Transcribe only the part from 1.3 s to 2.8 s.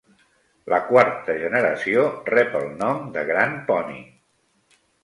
generació rep el